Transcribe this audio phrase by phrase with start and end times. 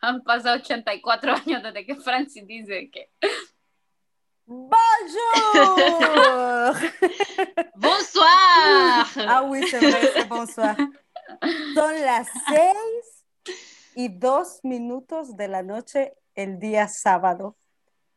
[0.00, 3.10] Han pasado 84 años desde que Francis dice que.
[4.44, 4.74] ¡Bonjour!
[7.76, 9.06] ¡Bonsoir!
[9.28, 10.76] Ah oui, c'est vrai, c'est bonsoir.
[11.74, 13.24] Son las seis
[13.94, 17.56] y dos minutos de la noche el día sábado.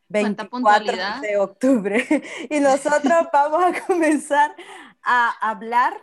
[0.10, 2.06] 24 de octubre.
[2.50, 4.56] Y nosotros vamos a comenzar
[5.04, 5.94] a hablar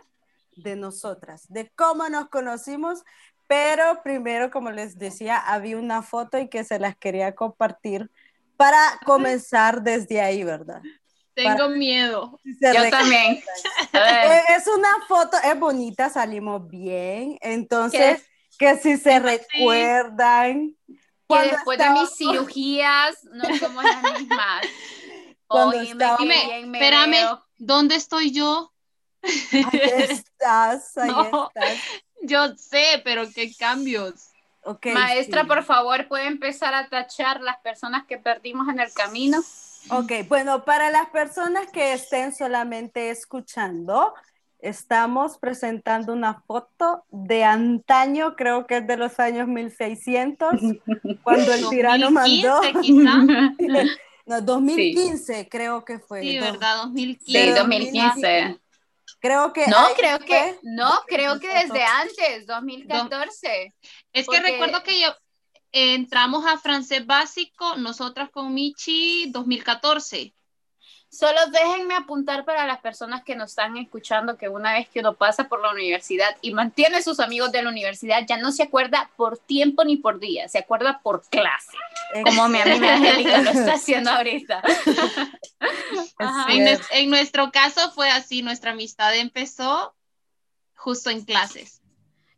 [0.55, 3.03] de nosotras, de cómo nos conocimos,
[3.53, 8.09] pero primero, como les decía, había una foto y que se las quería compartir
[8.57, 10.81] para comenzar desde ahí, ¿verdad?
[11.35, 12.39] Tengo miedo.
[12.43, 13.43] Yo también.
[14.57, 18.25] Es una foto, es bonita, salimos bien, entonces,
[18.57, 20.75] que si se recuerdan...
[21.29, 24.65] Que después de mis cirugías no somos las mismas.
[25.47, 26.17] Cuando estaba...
[26.23, 28.73] Espérame, ¿dónde estoy yo?
[29.21, 31.79] Ahí estás, ahí estás.
[32.23, 34.29] Yo sé, pero qué cambios.
[34.65, 39.39] Okay, Maestra, por favor, ¿puede empezar a tachar las personas que perdimos en el camino?
[39.89, 44.13] Ok, bueno, para las personas que estén solamente escuchando,
[44.59, 50.53] estamos presentando una foto de antaño, creo que es de los años 1600,
[51.23, 52.61] cuando el tirano mandó.
[54.25, 56.21] no, 2015 creo que fue.
[56.21, 56.83] Sí, ¿verdad?
[56.83, 57.41] 2015.
[57.41, 58.62] Sí, 2015.
[59.23, 59.65] Creo que.
[59.67, 60.59] No, creo que.
[60.63, 63.73] No, creo que desde antes, 2014.
[64.11, 65.15] Es que recuerdo que yo
[65.71, 70.33] entramos a francés básico, nosotras con Michi, 2014.
[71.13, 75.13] Solo déjenme apuntar para las personas que nos están escuchando que una vez que uno
[75.13, 79.11] pasa por la universidad y mantiene sus amigos de la universidad, ya no se acuerda
[79.15, 81.77] por tiempo ni por día, se acuerda por clase,
[82.23, 84.63] como mi amiga Angélica lo está haciendo ahorita.
[86.49, 89.93] en, en nuestro caso fue así, nuestra amistad empezó
[90.73, 91.82] justo en clases.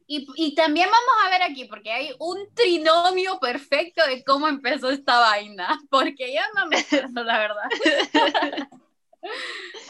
[0.08, 4.92] Y, y, también vamos a ver aquí, porque hay un trinomio perfecto de cómo empezó
[4.92, 7.64] esta vaina, porque ya no me acuerdo, la verdad.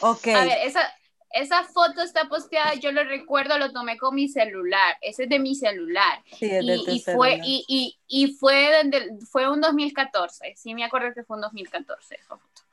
[0.01, 0.27] ok.
[0.27, 0.89] A ver, esa,
[1.31, 5.39] esa foto está posteada, yo lo recuerdo, lo tomé con mi celular, ese es de
[5.39, 6.23] mi celular.
[6.31, 8.71] Sí, es de y, y fue, y, y, y, fue,
[9.29, 12.64] fue un 2014, sí me acuerdo que fue un 2014 esa foto.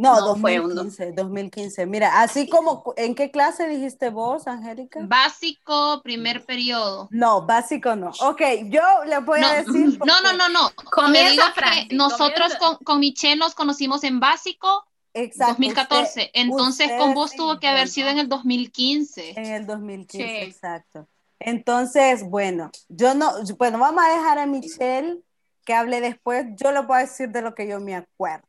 [0.00, 1.84] No, 2015, 2015.
[1.84, 5.00] Mira, así como, ¿en qué clase dijiste vos, Angélica?
[5.02, 7.08] Básico, primer periodo.
[7.10, 8.10] No, básico no.
[8.22, 8.40] Ok,
[8.70, 9.98] yo le voy a decir.
[10.06, 10.70] No, no, no, no.
[10.90, 11.52] Comienza
[11.90, 14.86] nosotros con, con Michelle nos conocimos en básico.
[15.12, 16.30] Exacto, 2014.
[16.32, 19.38] Entonces con vos tuvo que haber sido en el 2015.
[19.38, 21.08] En el 2015, exacto.
[21.38, 25.18] Entonces, bueno, yo no, bueno, vamos a dejar a Michelle
[25.66, 26.46] que hable después.
[26.56, 28.48] Yo le voy a decir de lo que yo me acuerdo.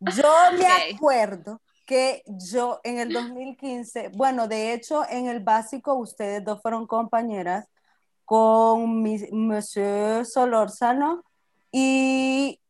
[0.00, 0.24] Yo
[0.58, 6.60] me acuerdo que yo en el 2015, bueno, de hecho en el básico ustedes dos
[6.60, 7.66] fueron compañeras
[8.24, 11.24] con mi, Monsieur Solórzano
[11.72, 12.60] y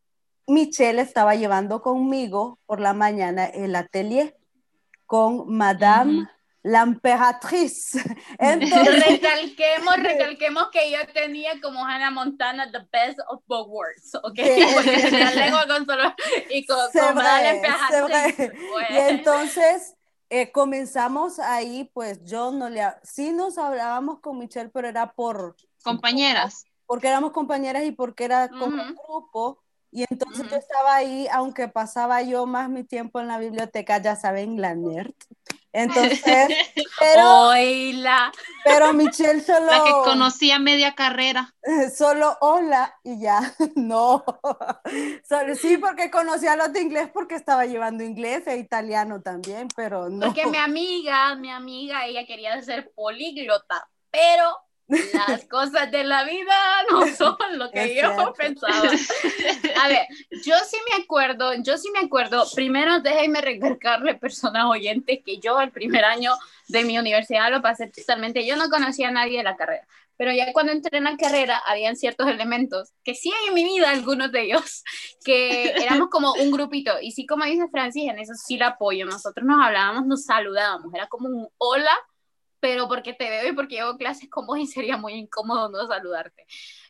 [0.46, 4.36] Michelle estaba llevando conmigo por la mañana el atelier
[5.06, 6.28] con Madame
[6.68, 7.92] la emperatriz.
[8.38, 14.38] Entonces, recalquemos, recalquemos que yo tenía como Hannah Montana the best of both worlds, ¿ok?
[14.74, 16.14] Porque tenía lengua con solo
[16.50, 18.52] y con, con la emperatriz.
[18.90, 19.94] Y entonces
[20.28, 25.56] eh, comenzamos ahí, pues yo no le, sí nos hablábamos con Michelle, pero era por
[25.82, 26.64] compañeras.
[26.84, 29.62] Porque éramos compañeras y porque era como un grupo.
[29.90, 34.16] Y entonces yo estaba ahí, aunque pasaba yo más mi tiempo en la biblioteca, ya
[34.16, 35.14] saben, la nerd.
[35.72, 36.20] Entonces,
[36.98, 37.50] pero,
[38.64, 39.66] pero Michelle solo...
[39.66, 41.54] La que conocía media carrera.
[41.96, 44.24] Solo hola y ya, no.
[45.28, 50.08] Solo, sí, porque conocía los de inglés porque estaba llevando inglés e italiano también, pero
[50.08, 50.26] no.
[50.26, 54.56] Porque mi amiga, mi amiga, ella quería ser políglota, pero
[54.88, 56.54] las cosas de la vida
[56.90, 58.90] no son lo que yo pensaba.
[59.82, 60.06] A ver,
[60.44, 65.60] yo sí me acuerdo, yo sí me acuerdo, primero déjenme recalcarle personas oyentes que yo
[65.60, 66.32] el primer año
[66.68, 70.32] de mi universidad lo pasé totalmente, yo no conocía a nadie de la carrera, pero
[70.32, 73.90] ya cuando entré en la carrera habían ciertos elementos que sí hay en mi vida,
[73.90, 74.84] algunos de ellos,
[75.24, 79.06] que éramos como un grupito, y sí como dice Francis, en eso sí la apoyo,
[79.06, 81.96] nosotros nos hablábamos, nos saludábamos, era como un hola,
[82.60, 85.86] pero porque te veo y porque llevo clases con vos y sería muy incómodo no
[85.86, 86.46] saludarte.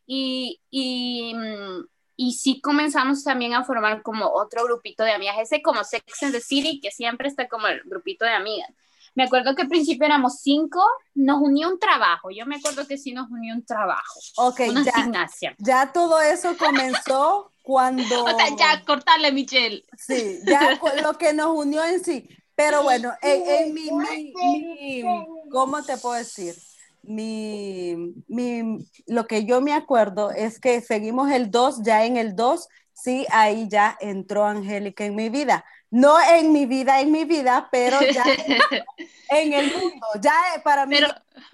[0.06, 1.87] Y, y, mm,
[2.17, 6.32] y sí comenzamos también a formar como otro grupito de amigas, ese como Sex and
[6.32, 8.70] the City, que siempre está como el grupito de amigas.
[9.15, 10.81] Me acuerdo que al principio éramos cinco,
[11.15, 12.31] nos unió un trabajo.
[12.31, 14.20] Yo me acuerdo que sí nos unió un trabajo.
[14.37, 15.55] Ok, una ya, asignación.
[15.59, 18.25] ya todo eso comenzó cuando.
[18.25, 19.85] O sea, ya, cortarle, Michelle.
[19.97, 22.29] Sí, ya lo que nos unió en sí.
[22.55, 25.03] Pero bueno, en, en mi, mi, mi,
[25.50, 26.55] ¿cómo te puedo decir?
[27.03, 32.37] mi, mi, lo que yo me acuerdo es que seguimos el 2, ya en el
[32.37, 35.65] 2, sí, ahí ya entró Angélica en mi vida.
[35.91, 38.23] No en mi vida, en mi vida, pero ya
[39.31, 40.06] en el mundo.
[40.21, 40.99] Ya para mí,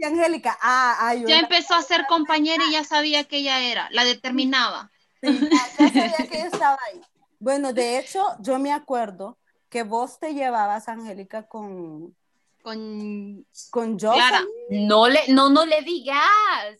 [0.04, 4.04] Angélica, ah, ah ya empezó a ser compañera y ya sabía que ella era, la
[4.04, 4.90] determinaba.
[5.22, 7.00] Sí, ya, sabía que ella estaba ahí.
[7.38, 9.38] Bueno, de hecho, yo me acuerdo
[9.68, 12.16] que vos te llevabas, Angélica, con,
[12.64, 14.88] con, con Jocelyn.
[14.88, 16.16] No le, no, no le digas.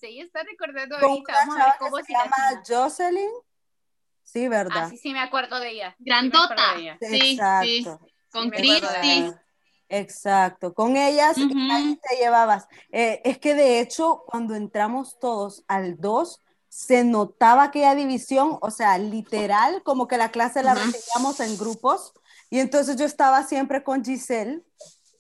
[0.01, 1.33] Ella está recordando ahorita.
[1.35, 3.31] Vamos a ver cómo se llama Jocelyn.
[4.23, 4.89] Sí, ¿verdad?
[4.89, 5.95] sí, sí me acuerdo de ella.
[5.99, 6.57] Grandota.
[7.01, 7.67] Sí, Exacto.
[7.67, 7.87] sí.
[8.33, 9.31] Con Cristi.
[9.91, 12.67] Exacto, con ellas te llevabas.
[12.91, 16.41] Eh, es que de hecho, cuando entramos todos al 2,
[16.71, 22.15] se notaba aquella división, o sea, literal, como que la clase la recibíamos en grupos.
[22.49, 24.65] Y entonces yo estaba siempre con Giselle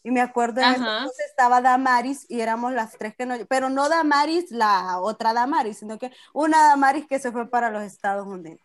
[0.07, 4.51] y me acuerdo, entonces estaba Damaris y éramos las tres que no, pero no Damaris,
[4.51, 8.61] la otra Damaris, sino que una Damaris que se fue para los Estados Unidos.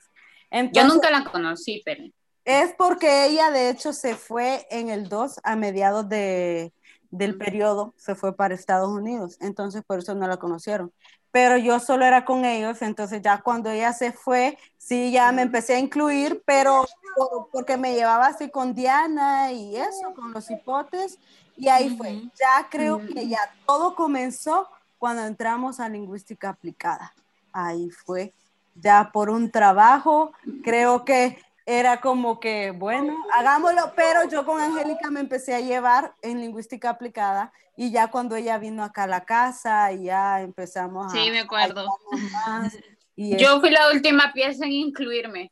[0.73, 2.03] Yo nunca la conocí, pero...
[2.43, 6.73] Es porque ella de hecho se fue en el 2 a mediados de,
[7.09, 10.91] del periodo, se fue para Estados Unidos, entonces por eso no la conocieron.
[11.31, 15.43] Pero yo solo era con ellos, entonces ya cuando ella se fue, sí, ya me
[15.43, 16.85] empecé a incluir, pero
[17.51, 21.19] porque me llevaba así con Diana y eso, con los hipotes,
[21.55, 22.21] y ahí fue.
[22.39, 24.67] Ya creo que ya todo comenzó
[24.97, 27.13] cuando entramos a lingüística aplicada.
[27.51, 28.33] Ahí fue,
[28.75, 30.31] ya por un trabajo,
[30.63, 31.37] creo que
[31.69, 36.89] era como que, bueno, hagámoslo, pero yo con Angélica me empecé a llevar en lingüística
[36.89, 41.15] aplicada y ya cuando ella vino acá a la casa y ya empezamos a...
[41.15, 41.85] Sí, me acuerdo.
[43.15, 45.51] yo fui la última pieza en incluirme.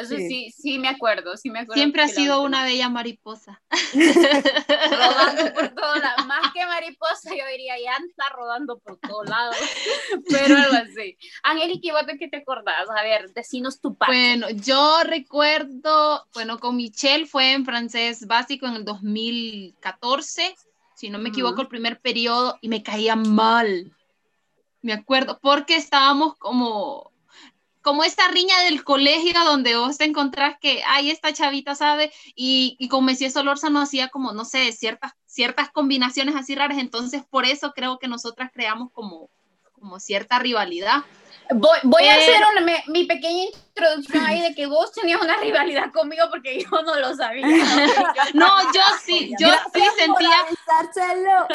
[0.00, 0.50] Eso sí.
[0.56, 1.80] sí, me acuerdo, sí me acuerdo.
[1.80, 3.60] Siempre ha sido una bella mariposa.
[3.92, 6.26] rodando por todos lados.
[6.26, 9.56] Más que mariposa, yo diría, ya está rodando por todos lados.
[10.30, 11.16] Pero algo así.
[11.42, 12.88] Angélica, ¿vos de qué te acordás?
[12.88, 14.14] A ver, decinos tu parte.
[14.14, 20.54] Bueno, yo recuerdo, bueno, con Michelle fue en francés básico en el 2014,
[20.94, 23.92] si no me equivoco, el primer periodo, y me caía mal.
[24.80, 27.11] Me acuerdo, porque estábamos como
[27.82, 32.76] como esta riña del colegio donde vos te encontrás que, ay, esta chavita sabe, y,
[32.78, 37.44] y con Messi Solórzano hacía como, no sé, ciertas, ciertas combinaciones así raras, entonces por
[37.44, 39.30] eso creo que nosotras creamos como,
[39.72, 41.04] como cierta rivalidad.
[41.54, 42.42] Voy, a hacer
[42.88, 47.14] mi pequeña introducción ahí de que vos tenías una rivalidad conmigo porque yo no lo
[47.14, 47.46] sabía.
[48.34, 50.46] No, yo sí, yo sí sentía.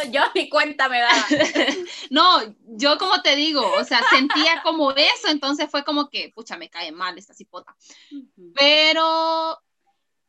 [0.12, 1.26] Yo ni cuenta me daba.
[2.10, 6.58] No, yo como te digo, o sea, sentía como eso, entonces fue como que, pucha,
[6.58, 7.76] me cae mal esta cipota.
[8.56, 9.60] Pero,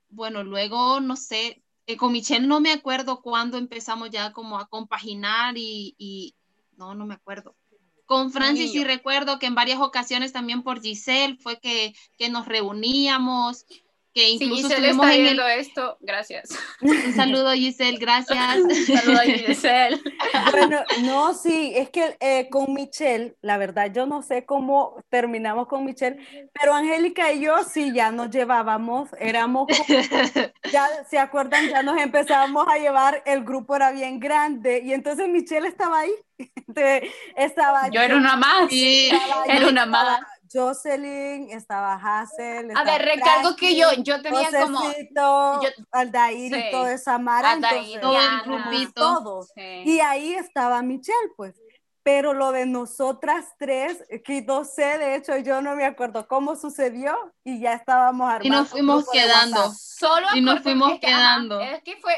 [0.09, 4.69] bueno, luego, no sé, eh, con Michelle no me acuerdo cuándo empezamos ya como a
[4.69, 6.35] compaginar y, y
[6.77, 7.55] no, no me acuerdo.
[8.09, 12.47] Con Francis sí recuerdo que en varias ocasiones también por Giselle fue que, que nos
[12.47, 13.67] reuníamos,
[14.15, 16.51] que incluso sí, Giselle está viendo esto, gracias.
[16.81, 18.59] Un saludo Giselle, gracias.
[18.59, 20.01] Un saludo Giselle.
[20.51, 25.67] Bueno, no, sí, es que eh, con Michelle, la verdad, yo no sé cómo terminamos
[25.69, 29.67] con Michelle, pero Angélica y yo sí ya nos llevábamos, éramos,
[30.73, 35.29] ya se acuerdan, ya nos empezábamos a llevar, el grupo era bien grande y entonces
[35.29, 36.13] Michelle estaba ahí
[37.37, 38.69] estaba yo era una más.
[38.71, 39.11] Sí,
[39.47, 40.21] era una más.
[40.53, 42.71] Jocelyn, estaba Hazel.
[42.75, 44.93] a ver, recargo que yo, yo tenía como.
[45.63, 47.59] Yo, Aldair y toda esa mara.
[48.95, 49.53] todos.
[49.57, 51.55] Y ahí estaba Michelle, pues.
[52.03, 56.57] Pero lo de nosotras tres, que no sé, de hecho, yo no me acuerdo cómo
[56.57, 57.15] sucedió
[57.45, 58.47] y ya estábamos armando.
[58.47, 59.71] Y nos fuimos quedando.
[59.75, 61.61] Solo y nos fuimos quedando.
[61.61, 62.15] es que fue,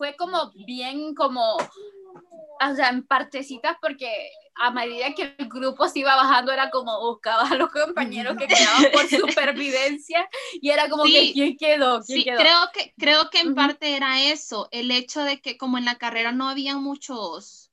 [0.00, 5.98] fue como bien, como o sea, en partecitas porque a medida que el grupo se
[5.98, 11.04] iba bajando era como buscaba a los compañeros que quedaban por supervivencia y era como
[11.04, 15.42] que quién quedó, sí, creo que creo que en parte era eso, el hecho de
[15.42, 17.69] que como en la carrera no había muchos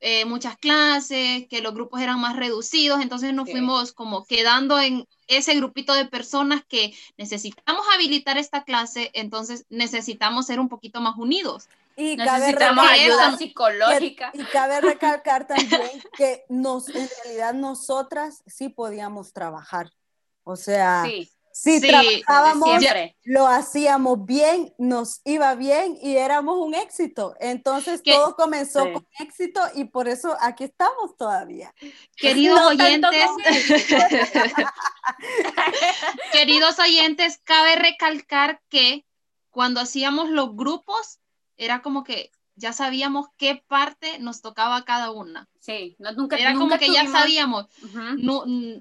[0.00, 5.06] eh, muchas clases, que los grupos eran más reducidos, entonces nos fuimos como quedando en
[5.26, 11.16] ese grupito de personas que necesitamos habilitar esta clase, entonces necesitamos ser un poquito más
[11.16, 11.68] unidos.
[11.96, 14.30] Y necesitamos ayuda psicológica.
[14.32, 19.90] Y, cabe recalcar también que nos, en realidad nosotras sí podíamos trabajar.
[20.44, 21.28] O sea, sí.
[21.60, 22.84] Si trabajábamos,
[23.24, 27.34] lo hacíamos bien, nos iba bien y éramos un éxito.
[27.40, 31.74] Entonces todo comenzó con éxito y por eso aquí estamos todavía.
[32.16, 33.10] Queridos oyentes,
[36.32, 39.04] queridos oyentes, cabe recalcar que
[39.50, 41.18] cuando hacíamos los grupos
[41.56, 45.48] era como que ya sabíamos qué parte nos tocaba cada una.
[45.60, 47.66] Sí, nunca Era como que ya sabíamos.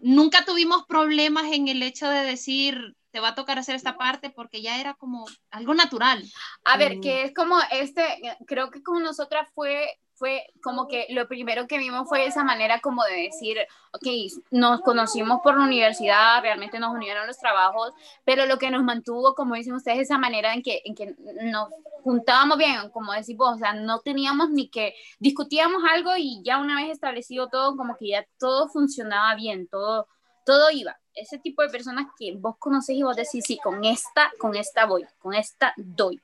[0.02, 4.30] nunca tuvimos problemas en el hecho de decir, te va a tocar hacer esta parte
[4.30, 6.24] porque ya era como algo natural.
[6.66, 8.04] A ver, que es como este,
[8.46, 12.80] creo que con nosotras fue fue como que lo primero que vimos fue esa manera
[12.82, 13.58] como de decir,
[13.94, 14.08] ok,
[14.52, 17.94] nos conocimos por la universidad, realmente nos unieron los trabajos,
[18.26, 21.70] pero lo que nos mantuvo, como dicen ustedes, esa manera en que, en que nos
[22.04, 26.82] juntábamos bien, como decimos, o sea, no teníamos ni que discutíamos algo y ya una
[26.82, 30.08] vez establecido todo, como que ya todo funcionaba bien, todo,
[30.46, 30.98] todo iba.
[31.14, 34.86] Ese tipo de personas que vos conocés y vos decís, sí, con esta, con esta
[34.86, 36.22] voy, con esta doy.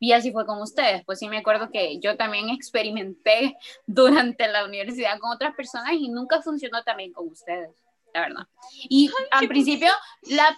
[0.00, 1.04] Y así fue con ustedes.
[1.04, 6.08] Pues sí me acuerdo que yo también experimenté durante la universidad con otras personas y
[6.08, 7.70] nunca funcionó también con ustedes,
[8.12, 8.46] la verdad.
[8.88, 9.92] Y al principio,
[10.22, 10.56] la,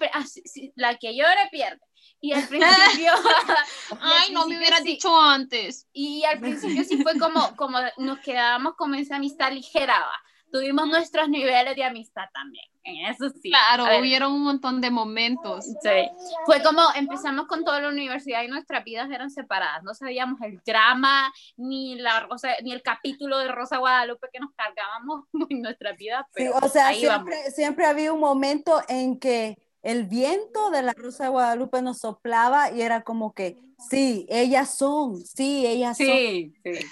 [0.77, 1.81] la que llora pierde.
[2.21, 3.13] Y al principio...
[4.01, 5.89] Ay, no me hubieras dicho antes.
[5.93, 10.09] Y al principio sí fue como, como nos quedábamos con esa amistad ligera
[10.53, 13.51] tuvimos nuestros niveles de amistad también, eso sí.
[13.51, 15.65] Claro, hubieron un montón de momentos.
[15.65, 16.11] Sí,
[16.45, 20.61] fue como empezamos con toda la universidad y nuestras vidas eran separadas, no sabíamos el
[20.65, 25.93] drama, ni, la Rosa, ni el capítulo de Rosa Guadalupe que nos cargábamos en nuestra
[25.93, 30.83] vida, pero sí, o sea, siempre, siempre había un momento en que el viento de
[30.83, 33.59] la Rosa de Guadalupe nos soplaba y era como que,
[33.91, 36.07] sí, ellas son, sí, ellas son.
[36.07, 36.87] Sí, sí.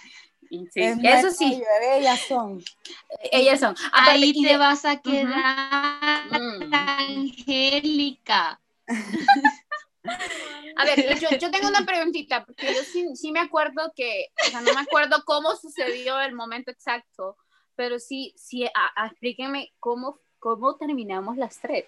[0.51, 0.69] Sí,
[1.05, 1.63] eso sí.
[1.97, 2.63] ellas son.
[3.31, 3.77] Ellas son.
[3.93, 6.75] Ahí te vas a quedar, mm.
[6.75, 8.61] Angélica.
[10.77, 12.83] A ver, yo, tengo una preguntita, porque yo
[13.15, 17.37] sí, me acuerdo que, o sea, no me acuerdo cómo sucedió el momento exacto,
[17.77, 18.69] pero sí, sí,
[19.05, 21.85] explíquenme cómo, cómo terminamos las tres.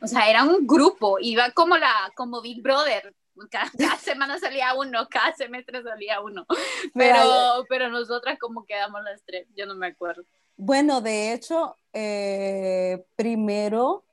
[0.00, 3.14] O sea, era un grupo, iba como la, como Big Brother,
[3.50, 6.46] cada, semana salía uno, cada semestre salía uno,
[6.94, 10.24] pero, pero nosotras como quedamos las tres, yo no me acuerdo.
[10.56, 14.04] Bueno, de hecho, eh, primero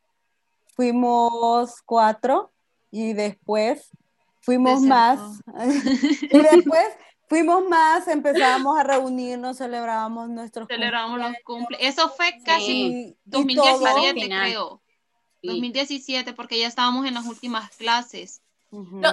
[0.75, 2.51] fuimos cuatro
[2.91, 3.89] y después
[4.41, 5.19] fuimos más.
[6.21, 6.87] y después
[7.27, 11.93] fuimos más, empezamos a reunirnos, celebrábamos nuestros Celebrábamos los cumpleaños.
[11.93, 14.81] Eso fue casi 2017, creo.
[15.41, 18.41] 2017, porque ya estábamos en las últimas clases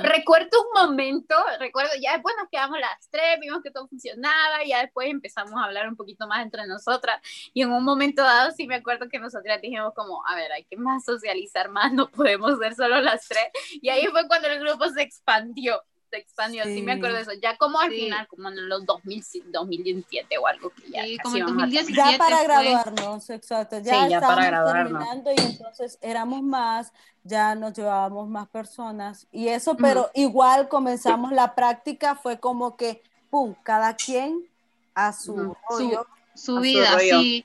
[0.02, 4.70] recuerdo un momento, recuerdo, ya después nos quedamos las tres, vimos que todo funcionaba, y
[4.70, 7.20] ya después empezamos a hablar un poquito más entre nosotras,
[7.52, 10.64] y en un momento dado sí me acuerdo que nosotras dijimos como, a ver, hay
[10.64, 13.48] que más socializar más, no podemos ser solo las tres,
[13.80, 16.82] y ahí fue cuando el grupo se expandió se expandió, sí.
[16.82, 20.70] me acuerdo de eso, ya como al final, como en los 2000, 2017 o algo
[20.70, 21.04] que ya.
[21.04, 21.92] Sí, como en 2017.
[21.94, 24.92] Ya para graduarnos, exacto, ya, ya para graduarnos.
[24.92, 26.92] terminando y entonces éramos más,
[27.24, 33.02] ya nos llevábamos más personas y eso, pero igual comenzamos la práctica, fue como que,
[33.30, 34.46] pum, cada quien
[34.94, 36.06] a su rollo.
[36.34, 37.44] Su, vida, sí,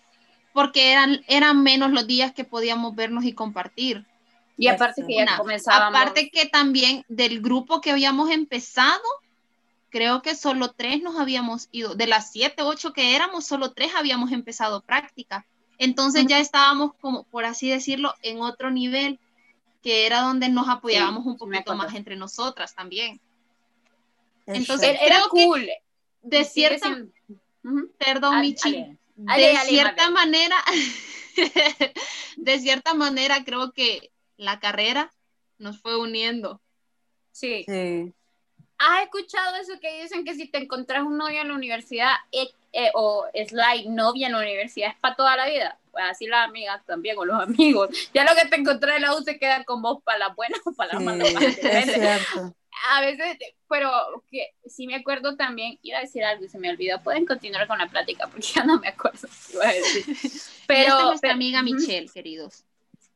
[0.53, 4.05] porque eran, eran menos los días que podíamos vernos y compartir.
[4.57, 5.99] Y aparte que ya comenzábamos.
[5.99, 9.03] Aparte que también del grupo que habíamos empezado,
[9.89, 11.95] creo que solo tres nos habíamos ido.
[11.95, 15.45] De las siete, ocho que éramos, solo tres habíamos empezado práctica.
[15.77, 19.19] Entonces ya estábamos como, por así decirlo, en otro nivel,
[19.83, 23.21] que era donde nos apoyábamos un poquito más entre nosotras también.
[24.47, 25.67] Entonces era cool.
[26.23, 26.97] De cierta,
[27.99, 30.57] perdón, Michi, de cierta manera,
[32.37, 35.11] de cierta manera creo que la carrera
[35.57, 36.61] nos fue uniendo.
[37.31, 37.65] Sí.
[38.77, 42.49] ¿Has escuchado eso que dicen que si te encontrás un novio en la universidad eh,
[42.73, 45.79] eh, o es like novia en la universidad es para toda la vida?
[45.91, 47.89] Pues así las amigas también o los amigos.
[48.13, 50.57] Ya lo que te encontré en la U se queda con vos para la buena
[50.63, 51.25] o para la mala.
[52.89, 53.91] A veces, pero
[54.29, 57.01] que sí me acuerdo también, iba a decir algo y se me olvidó.
[57.01, 59.27] Pueden continuar con la plática porque ya no me acuerdo.
[59.51, 60.05] Iba a decir.
[60.67, 62.66] Pero, nuestra amiga Michelle, queridos.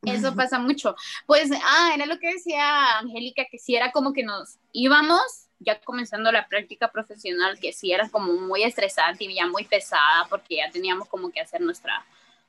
[0.04, 0.96] Eso pasa mucho.
[1.26, 5.80] Pues, ah, era lo que decía Angélica, que si era como que nos íbamos ya
[5.80, 10.56] comenzando la práctica profesional, que sí era como muy estresante y ya muy pesada, porque
[10.56, 12.02] ya teníamos como que hacer nuestras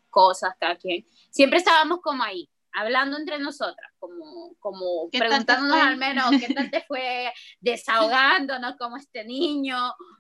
[0.10, 1.06] cosas cada quien.
[1.30, 6.82] Siempre estábamos como ahí, hablando entre nosotras, como, como preguntándonos al menos qué tal te
[6.82, 9.78] fue, desahogándonos como este niño,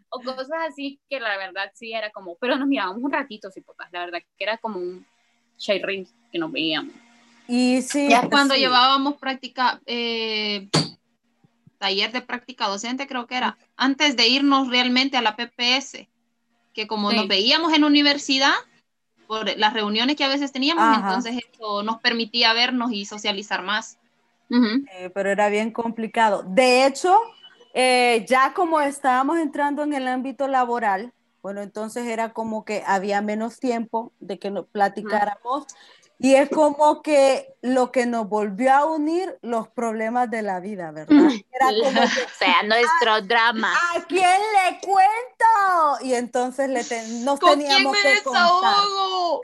[0.09, 3.61] o cosas así que la verdad sí era como, pero nos mirábamos un ratito, sí,
[3.61, 5.05] papás, la verdad que era como un
[5.81, 6.93] ring que nos veíamos.
[7.47, 10.69] Y sí, ya cuando llevábamos práctica, eh,
[11.77, 16.07] taller de práctica docente, creo que era, antes de irnos realmente a la PPS,
[16.73, 18.53] que como nos veíamos en universidad,
[19.27, 23.97] por las reuniones que a veces teníamos, entonces eso nos permitía vernos y socializar más.
[24.49, 26.43] Eh, pero era bien complicado.
[26.45, 27.19] De hecho,
[27.73, 33.21] eh, ya como estábamos entrando en el ámbito laboral, bueno, entonces era como que había
[33.21, 35.65] menos tiempo de que nos platicáramos.
[36.23, 40.91] Y es como que lo que nos volvió a unir los problemas de la vida,
[40.91, 41.15] ¿verdad?
[41.53, 43.73] Era como que, o sea, nuestro drama.
[43.95, 46.05] ¿A quién le cuento?
[46.05, 46.83] Y entonces le
[47.23, 48.73] nos teníamos que contar.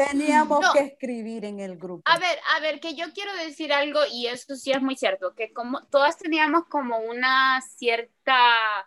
[0.10, 2.04] Teníamos que escribir en el grupo.
[2.06, 5.34] A ver, a ver, que yo quiero decir algo y eso sí es muy cierto,
[5.34, 8.36] que como todas teníamos como una cierta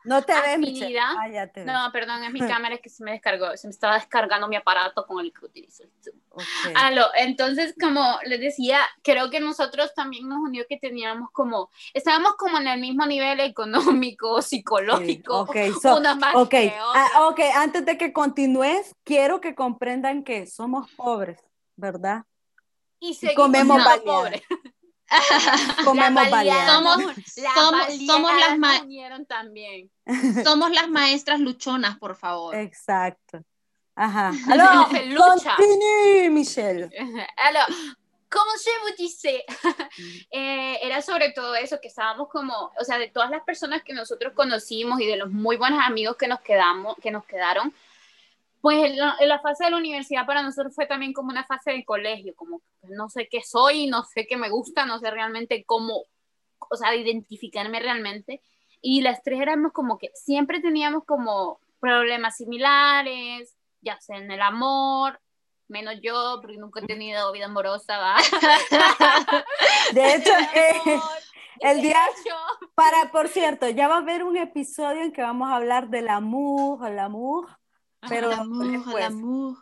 [0.05, 1.15] no te afinidad.
[1.19, 4.57] Ah, no, perdón, es mi cámara que se me descargó, se me estaba descargando mi
[4.57, 5.85] aparato con el que utilizo
[7.17, 12.59] entonces, como les decía, creo que nosotros también nos unió que teníamos como, estábamos como
[12.59, 15.41] en el mismo nivel económico, psicológico.
[15.41, 15.57] ok,
[16.35, 16.73] okay.
[16.95, 21.39] Ah, ok, antes de que continúes, quiero que comprendan que somos pobres,
[21.77, 22.25] ¿verdad?
[23.01, 24.43] Y, comemos pobres.
[25.85, 26.25] comemos
[26.67, 27.03] somos,
[27.55, 29.91] somos, somos las también.
[30.45, 32.55] somos las maestras luchonas, por favor.
[32.55, 33.43] Exacto.
[33.95, 34.33] Ajá.
[35.17, 36.91] Continue, Michelle.
[37.37, 37.67] Alors,
[38.33, 39.45] como je vous disais,
[40.31, 43.93] eh, era sobre todo eso, que estábamos como, o sea, de todas las personas que
[43.93, 47.75] nosotros conocimos y de los muy buenos amigos que nos, quedamos, que nos quedaron,
[48.63, 51.85] pues la, la fase de la universidad para nosotros fue también como una fase de
[51.85, 56.05] colegio, como no sé qué soy, no sé qué me gusta, no sé realmente cómo,
[56.71, 58.41] o sea, identificarme realmente.
[58.81, 64.41] Y las tres éramos como que siempre teníamos como problemas similares, ya sea en el
[64.41, 65.21] amor,
[65.73, 68.17] menos yo, porque nunca he tenido vida amorosa, ¿va?
[69.93, 71.01] De hecho, eh,
[71.61, 71.99] el día,
[72.75, 76.09] para, por cierto, ya va a haber un episodio en que vamos a hablar del
[76.09, 77.49] amor, el amor,
[78.09, 79.57] pero el amor, el amor.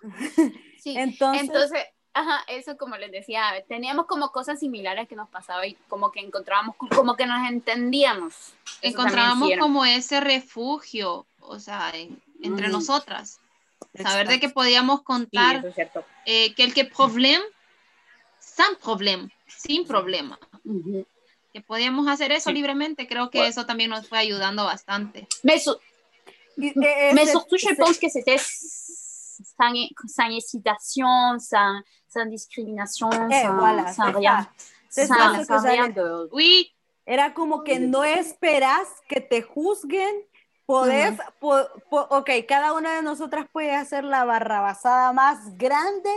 [0.78, 5.64] Sí, entonces, entonces Ajá, eso como les decía, teníamos como cosas similares que nos pasaba
[5.66, 8.52] y como que encontrábamos, como que nos entendíamos.
[8.82, 11.92] Encontrábamos como ese refugio, o sea,
[12.42, 13.40] entre nosotras.
[13.94, 15.64] Saber de que podíamos contar
[16.24, 17.44] eh, que el que problema,
[18.38, 20.38] sin problema, sin problema.
[21.52, 25.26] Que podíamos hacer eso libremente, creo que eso también nos fue ayudando bastante.
[25.42, 25.64] Mais,
[27.14, 29.72] mais surtout, je pense que c'était sans,
[30.06, 34.48] sans hésitation, sans, sans discrimination, eh, sans, voilà, sans rien.
[34.88, 36.28] Sans, sans rien de...
[36.30, 36.72] Oui.
[37.06, 40.14] Era como que no esperas que te juzguen
[40.70, 46.10] Podés, ok, cada una de nosotras puede hacer la barrabasada más grande,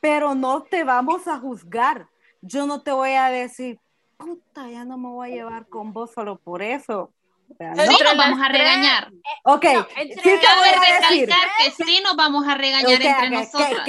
[0.00, 2.08] pero no te vamos a juzgar.
[2.42, 3.78] Yo no te voy a decir,
[4.16, 7.12] puta, ya no me voy a llevar con vos solo por eso.
[7.60, 7.86] ¿no?
[7.86, 9.12] Sí, nos vamos a regañar.
[9.44, 11.28] Ok, sí te voy a decir.
[11.58, 13.80] que sí nos vamos a regañar entre nosotros.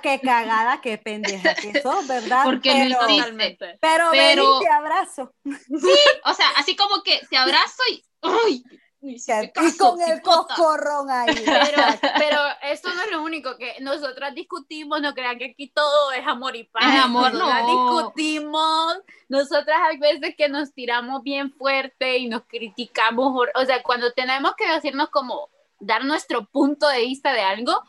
[0.00, 2.44] Qué, cagada, qué pendeja que sos, ¿verdad?
[2.46, 3.78] Porque pero, lo hiciste.
[3.78, 5.34] Pero, pero te abrazo.
[5.44, 8.02] Sí, o sea, así como que te abrazo y...
[8.22, 8.64] ¡Uy!
[9.02, 11.34] Y con el coscorrón ahí.
[11.44, 11.82] Pero,
[12.18, 16.26] pero esto no es lo único que nosotras discutimos, no crean que aquí todo es
[16.26, 16.82] amor y paz.
[16.86, 23.48] Es amor, nosotras discutimos, nosotras hay veces que nos tiramos bien fuerte y nos criticamos,
[23.54, 27.82] o sea, cuando tenemos que decirnos como dar nuestro punto de vista de algo,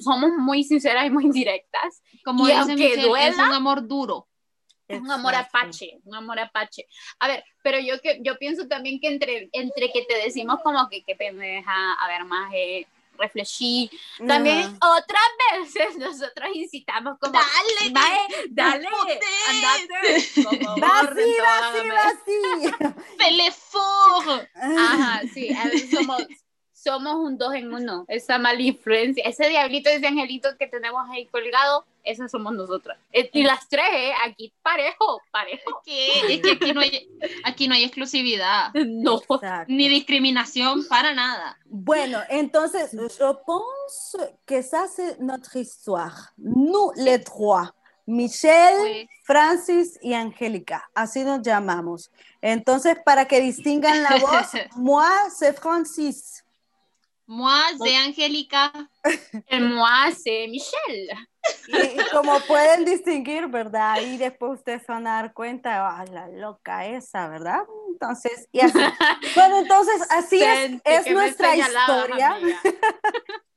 [0.00, 2.02] somos muy sinceras y muy directas.
[2.24, 4.27] Como y aunque duela, es un amor duro
[4.88, 6.86] un amor apache, un amor apache.
[7.18, 10.88] A ver, pero yo que yo pienso también que entre, entre que te decimos como
[10.88, 12.86] que qué pendeja, a ver, más eh,
[13.18, 13.90] reflexí.
[14.26, 17.92] También otras veces nosotros incitamos como dale,
[18.50, 18.88] dale,
[19.48, 20.16] andate,
[20.82, 22.74] así, así, así.
[24.54, 26.22] Ajá, sí, a ver, somos
[26.82, 31.26] somos un dos en uno, esa mala influencia, ese diablito, ese angelito que tenemos ahí
[31.26, 32.98] colgado, esas somos nosotras.
[33.12, 34.12] Eh, y las tres, ¿eh?
[34.24, 35.82] aquí parejo, parejo.
[35.86, 37.08] Es que aquí no hay,
[37.44, 38.72] aquí no hay exclusividad.
[38.98, 39.20] No.
[39.68, 41.58] Ni discriminación para nada.
[41.66, 46.32] Bueno, entonces, je pense que ça c'est notre histoire.
[46.38, 47.72] Nous, les trois.
[48.06, 52.10] Michelle, Francis y Angélica, así nos llamamos.
[52.40, 56.42] Entonces, para que distingan la voz, moi, c'est Francis.
[57.30, 58.72] Moi, c'est Angélica.
[59.52, 61.14] Moi, c'est Michelle.
[61.68, 64.00] Y, como pueden distinguir, ¿verdad?
[64.00, 67.60] Y después ustedes van a dar cuenta, ah, la loca esa, ¿verdad?
[67.90, 68.78] Entonces, y así.
[69.34, 72.38] Bueno, entonces, así es, es nuestra historia.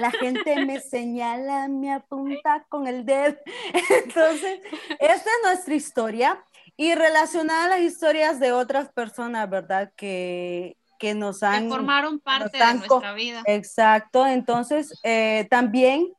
[0.00, 3.36] La gente me señala, me apunta con el dedo.
[4.04, 4.60] Entonces,
[4.98, 6.44] esta es nuestra historia.
[6.76, 9.92] Y relacionada a las historias de otras personas, ¿verdad?
[9.94, 11.64] Que, que nos han...
[11.64, 13.42] Que formaron parte de nuestra vida.
[13.44, 16.10] Exacto, entonces eh, también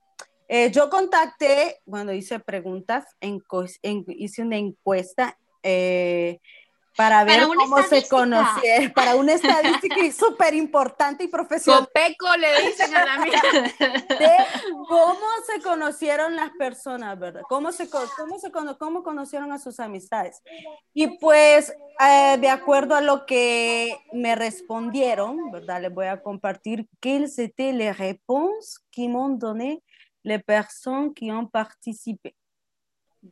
[0.47, 3.41] eh, yo contacté, bueno, hice preguntas, en,
[4.09, 6.39] hice una encuesta eh,
[6.95, 11.85] para ver cómo se conocía, para una estadística súper importante y profesional.
[11.85, 13.41] Copeco le dicen a la mía.
[13.79, 14.29] De
[14.87, 17.41] cómo se conocieron las personas, ¿verdad?
[17.49, 20.41] Cómo, se, cómo, se, cómo conocieron a sus amistades.
[20.93, 25.81] Y pues, eh, de acuerdo a lo que me respondieron, ¿verdad?
[25.81, 29.81] Les voy a compartir quelles étaient les réponses qui m'ont donné
[30.23, 32.35] les personnes qui ont participé.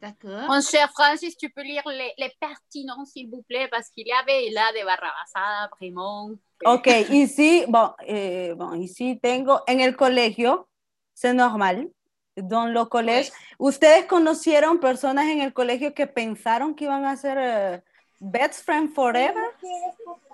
[0.01, 0.47] D'accord.
[0.47, 4.11] Mon cher Francis, tu peux lire les, les pertinents, s'il vous plaît, parce qu'il y
[4.11, 6.31] avait là de barrabasada, vraiment.
[6.65, 10.67] Ok, ici, bon, eh, bon, ici tengo, en el colegio,
[11.13, 11.89] c'est normal,
[12.35, 13.31] dans le collège.
[13.59, 17.81] ¿Ustedes conocieron personas en el colegio que pensaron que iban a ser uh,
[18.19, 19.43] best friend forever?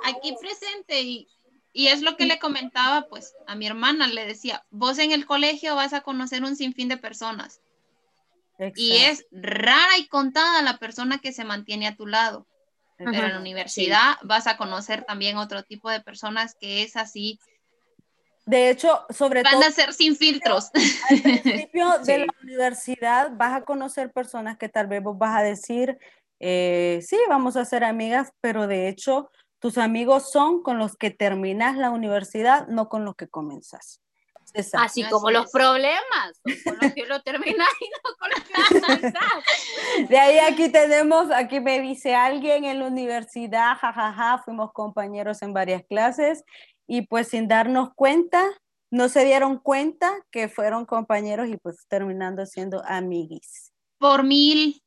[0.06, 1.28] Aquí presente y,
[1.74, 5.26] y es lo que le comentaba pues a mi hermana, le decía, vos en el
[5.26, 7.60] colegio vas a conocer un sinfín de personas.
[8.60, 8.82] Exacto.
[8.82, 12.46] Y es rara y contada la persona que se mantiene a tu lado.
[12.98, 14.28] Pero en la universidad sí.
[14.28, 17.40] vas a conocer también otro tipo de personas que es así.
[18.46, 19.62] De hecho, sobre Van todo.
[19.62, 20.70] Van a ser sin filtros.
[21.10, 22.12] Al principio sí.
[22.12, 25.98] de la universidad vas a conocer personas que tal vez vos vas a decir,
[26.42, 31.10] eh, sí, vamos a ser amigas, pero de hecho tus amigos son con los que
[31.10, 34.02] terminas la universidad, no con los que comenzas.
[34.54, 34.86] Exacto.
[34.86, 40.10] Así como los problemas, con los que lo no con los que avanzas.
[40.10, 44.72] De ahí aquí tenemos, aquí me dice alguien en la universidad, jajaja, ja, ja, fuimos
[44.74, 46.44] compañeros en varias clases
[46.88, 48.44] y pues sin darnos cuenta,
[48.92, 53.72] no se dieron cuenta que fueron compañeros y pues terminando siendo amiguis.
[54.00, 54.82] Por mil.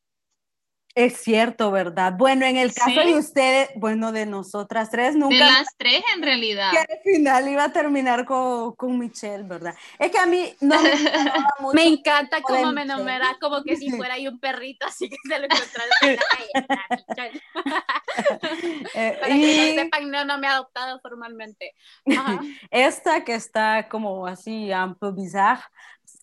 [0.95, 2.13] Es cierto, ¿verdad?
[2.15, 3.13] Bueno, en el caso ¿Sí?
[3.13, 5.33] de ustedes, bueno, de nosotras tres, nunca...
[5.33, 6.71] De las tres, en realidad.
[6.71, 9.73] Que al final iba a terminar con, con Michelle, ¿verdad?
[9.97, 10.91] Es que a mí no me,
[11.61, 15.17] mucho me encanta cómo me nombra, como que si fuera yo un perrito, así que
[15.27, 16.77] se lo encontrara en la
[17.17, 17.41] calle.
[18.93, 19.41] eh, Para y...
[19.41, 21.73] que no sepan, no, no me ha adoptado formalmente.
[22.15, 22.39] Ajá.
[22.69, 25.71] Esta que está como así, un poco bizarra,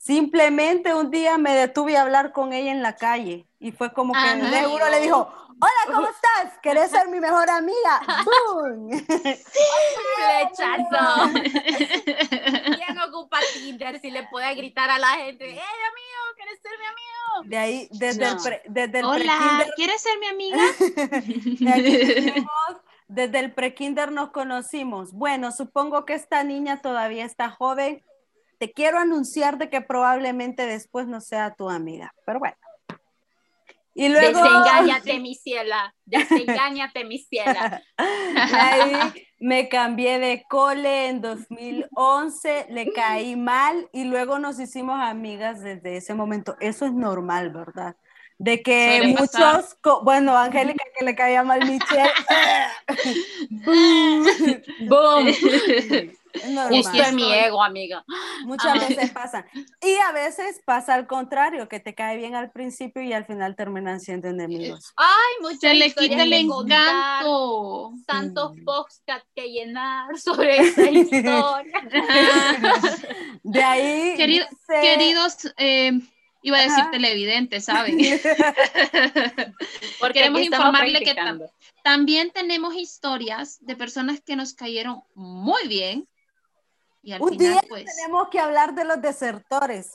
[0.00, 4.14] Simplemente un día me detuve a hablar con ella en la calle y fue como
[4.14, 6.58] que Ajá, seguro le dijo, hola, ¿cómo estás?
[6.62, 8.00] ¿Querés ser mi mejor amiga?
[8.24, 8.88] ¡Boom!
[10.16, 11.32] ¡Flechazo!
[11.34, 16.86] ¿Quién ocupa Tinder si le puede gritar a la gente, ¡eh, amigo, quieres ser mi
[16.86, 17.50] amigo!
[17.50, 18.30] De ahí, desde no.
[18.30, 20.62] el, pre, desde el Hola, ¿quieres ser mi amiga?
[21.74, 22.46] de
[23.06, 25.12] desde el prekinder nos conocimos.
[25.12, 28.02] Bueno, supongo que esta niña todavía está joven
[28.61, 32.57] te quiero anunciar de que probablemente después no sea tu amiga, pero bueno.
[33.94, 34.38] Y luego...
[34.38, 37.83] Desengáñate, mi ciela, desengáñate, mi ciela.
[37.96, 45.62] Ahí me cambié de cole en 2011, le caí mal y luego nos hicimos amigas
[45.62, 46.57] desde ese momento.
[46.61, 47.96] Eso es normal, ¿verdad?
[48.37, 52.11] De que Suele muchos, bueno, Angélica que le caía mal Michelle.
[54.87, 55.29] ¡Boom!
[56.68, 58.04] Justo en mi ego, amiga.
[58.44, 59.46] Muchas veces pasa.
[59.80, 63.56] Y a veces pasa al contrario, que te cae bien al principio y al final
[63.56, 64.92] terminan siendo enemigos.
[64.96, 67.92] Ay, muchas Se le quita el encanto.
[68.06, 68.66] Tantos mm.
[69.34, 71.80] que llenar sobre esa historia.
[73.42, 74.14] De ahí.
[74.16, 74.80] Querido, dice...
[74.82, 75.36] Queridos.
[75.56, 75.92] Eh,
[76.42, 76.90] Iba a decir Ajá.
[76.90, 77.98] televidente, ¿saben?
[80.00, 81.40] Porque queremos informarle que tam
[81.82, 86.08] también tenemos historias de personas que nos cayeron muy bien.
[87.02, 87.84] Y al Un final, día pues...
[87.96, 89.94] tenemos que hablar de los desertores.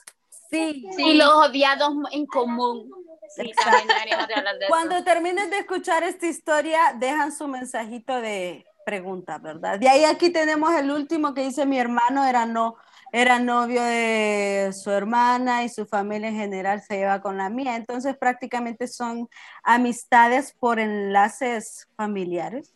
[0.50, 0.88] Sí.
[0.96, 1.04] sí.
[1.04, 2.92] Y los odiados en común.
[3.36, 9.80] Sí, de Cuando terminen de escuchar esta historia, dejan su mensajito de pregunta, ¿verdad?
[9.80, 12.78] De ahí aquí tenemos el último que dice mi hermano era no
[13.12, 17.76] era novio de su hermana y su familia en general se lleva con la mía.
[17.78, 19.30] Entonces prácticamente son
[19.64, 22.74] amistades por enlaces familiares.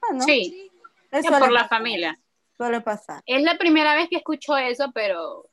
[0.00, 0.70] Bueno, sí,
[1.10, 2.18] es por la familia.
[2.60, 3.22] Suele pasar.
[3.24, 5.46] Es la primera vez que escucho eso, pero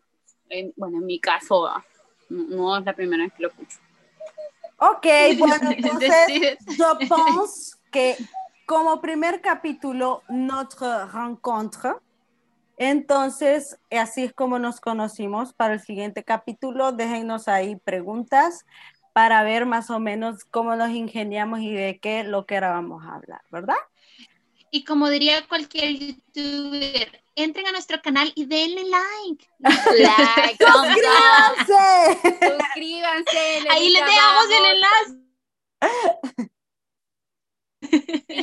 [0.49, 1.71] en, bueno, en mi caso
[2.27, 3.77] no es la primera vez que lo escucho.
[4.75, 5.07] Ok,
[5.39, 8.17] bueno, entonces yo pienso que
[8.65, 11.91] como primer capítulo, notre rencontre,
[12.75, 15.53] entonces, así es como nos conocimos.
[15.53, 18.65] Para el siguiente capítulo, déjennos ahí preguntas
[19.13, 23.05] para ver más o menos cómo nos ingeniamos y de qué lo que era vamos
[23.05, 23.77] a hablar, ¿verdad?
[24.71, 29.47] Y como diría cualquier youtuber, entren a nuestro canal y denle like.
[29.59, 32.19] like ¡Suscríbanse!
[32.57, 33.69] Suscríbanse.
[33.69, 35.27] Ahí les dejamos el enlace.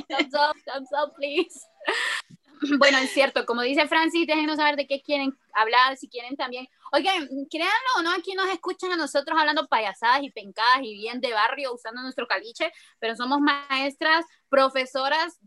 [0.09, 1.61] thumbs up, thumbs up, please.
[2.79, 6.67] bueno, es cierto, como dice Francis, déjenos saber de qué quieren hablar, si quieren también.
[6.93, 11.21] Oigan, créanlo o no, aquí nos escuchan a nosotros hablando payasadas y pencadas y bien
[11.21, 15.39] de barrio usando nuestro caliche, pero somos maestras, profesoras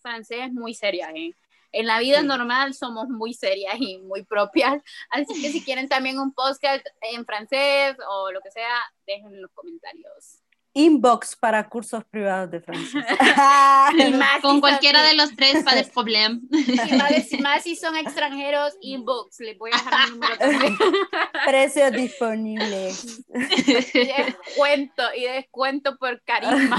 [0.00, 1.34] francés muy serias, ¿eh?
[1.72, 6.18] En la vida normal somos muy serias y muy propias, así que si quieren también
[6.18, 10.45] un podcast en francés o lo que sea, déjenlo en los comentarios
[10.76, 13.02] inbox para cursos privados de francés.
[14.42, 16.38] con cualquiera de los tres va de problema.
[16.50, 20.76] Y más, si son extranjeros, inbox, les voy a dejar mi número también.
[21.46, 23.24] Precios disponibles.
[23.26, 26.78] Descuento y descuento por carisma.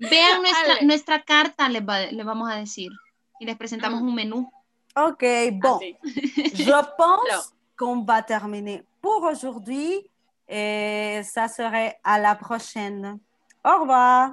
[0.00, 2.90] Vean nuestra, nuestra carta, les, vamos a decir.
[3.38, 4.52] Y les presentamos un menú.
[4.96, 5.78] Ok, bon.
[5.80, 6.64] Je
[6.96, 10.11] pense qu'on va terminer pour aujourd'hui.
[10.54, 13.18] Et ça serait à la prochaine.
[13.64, 14.32] Au revoir.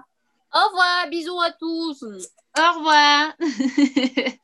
[0.54, 2.04] Au revoir, bisous à tous.
[2.04, 3.34] Au revoir.